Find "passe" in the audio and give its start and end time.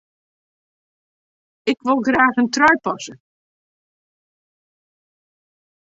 2.85-3.13